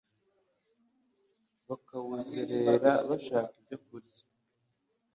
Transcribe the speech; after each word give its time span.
bakawuzerera 1.67 2.91
bashaka 3.09 3.51
ibyo 3.59 3.75
barya 3.89 4.25